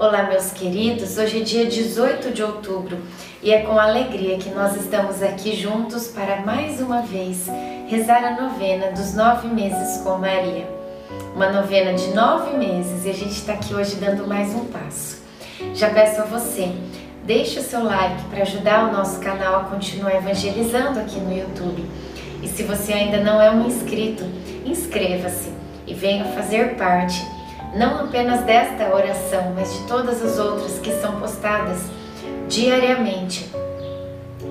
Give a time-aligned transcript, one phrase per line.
[0.00, 1.18] Olá, meus queridos.
[1.18, 2.96] Hoje é dia 18 de outubro
[3.42, 7.46] e é com alegria que nós estamos aqui juntos para mais uma vez
[7.86, 10.66] rezar a novena dos nove meses com Maria.
[11.36, 15.20] Uma novena de nove meses e a gente está aqui hoje dando mais um passo.
[15.74, 16.72] Já peço a você,
[17.26, 21.84] deixe o seu like para ajudar o nosso canal a continuar evangelizando aqui no YouTube.
[22.42, 24.24] E se você ainda não é um inscrito,
[24.64, 25.50] inscreva-se
[25.86, 27.22] e venha fazer parte
[27.74, 31.78] não apenas desta oração, mas de todas as outras que são postadas
[32.48, 33.50] diariamente.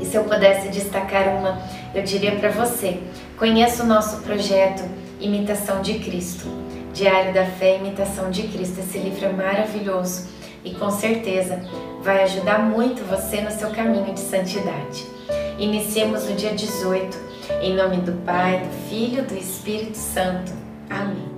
[0.00, 1.60] E se eu pudesse destacar uma,
[1.94, 2.98] eu diria para você:
[3.36, 4.82] conheça o nosso projeto
[5.20, 6.46] Imitação de Cristo.
[6.92, 8.80] Diário da Fé Imitação de Cristo.
[8.80, 10.28] Esse livro é maravilhoso
[10.64, 11.62] e com certeza
[12.02, 15.06] vai ajudar muito você no seu caminho de santidade.
[15.58, 17.16] Iniciemos o dia 18,
[17.62, 20.52] em nome do Pai, do Filho e do Espírito Santo.
[20.88, 21.37] Amém.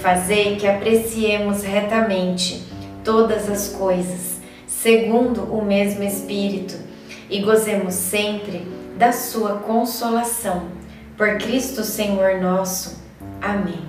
[0.00, 2.64] Fazei que apreciemos retamente
[3.04, 6.74] todas as coisas, segundo o mesmo Espírito,
[7.28, 10.68] e gozemos sempre da Sua consolação.
[11.18, 12.98] Por Cristo Senhor nosso.
[13.42, 13.84] Amém.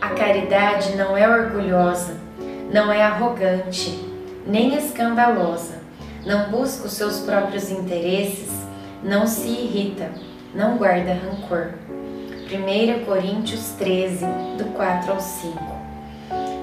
[0.00, 2.16] A caridade não é orgulhosa,
[2.72, 4.02] não é arrogante,
[4.46, 5.82] nem escandalosa,
[6.24, 8.48] não busca os seus próprios interesses,
[9.02, 11.70] não se irrita não guarda rancor.
[12.50, 14.24] 1 Coríntios 13,
[14.56, 15.58] do 4 ao 5.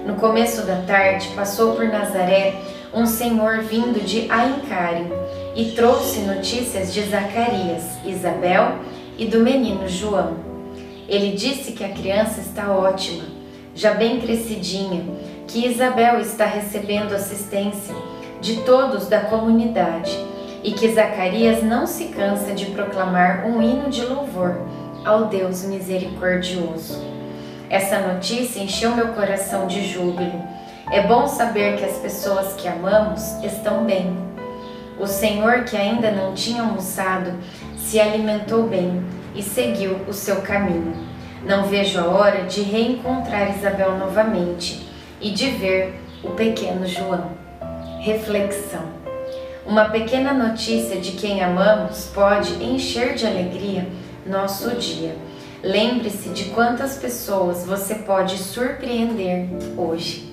[0.06, 2.56] No começo da tarde, passou por Nazaré
[2.94, 5.06] um senhor vindo de Aincare
[5.56, 8.80] e trouxe notícias de Zacarias, Isabel
[9.18, 10.38] e do menino João.
[11.08, 13.26] Ele disse que a criança está ótima,
[13.76, 15.04] já bem crescidinha,
[15.48, 17.96] que Isabel está recebendo assistência
[18.40, 20.31] de todos da comunidade
[20.64, 24.62] e que Zacarias não se cansa de proclamar um hino de louvor
[25.04, 27.04] ao Deus misericordioso.
[27.70, 30.44] Essa notícia encheu meu coração de júbilo.
[30.92, 34.16] É bom saber que as pessoas que amamos estão bem.
[35.00, 37.34] O Senhor, que ainda não tinha almoçado,
[37.78, 40.94] se alimentou bem e seguiu o seu caminho.
[41.44, 44.86] Não vejo a hora de reencontrar Isabel novamente
[45.20, 47.32] e de ver o pequeno João.
[48.02, 49.02] Reflexão.
[49.66, 53.88] Uma pequena notícia de quem amamos pode encher de alegria
[54.26, 55.16] nosso dia.
[55.64, 60.32] Lembre-se de quantas pessoas você pode surpreender hoje.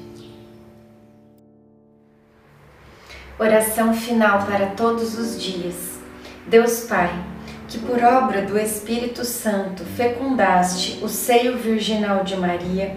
[3.39, 5.99] Oração final para todos os dias.
[6.47, 7.13] Deus Pai,
[7.69, 12.97] que por obra do Espírito Santo fecundaste o seio virginal de Maria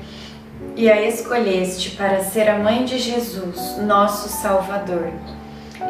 [0.78, 5.12] e a escolheste para ser a mãe de Jesus, nosso Salvador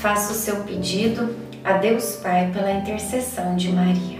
[0.00, 1.34] Faça o seu pedido
[1.64, 4.18] a Deus Pai pela intercessão de Maria.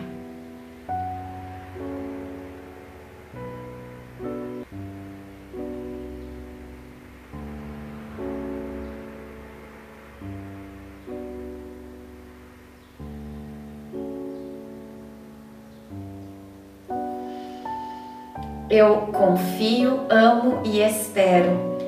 [18.68, 21.77] Eu confio, amo e espero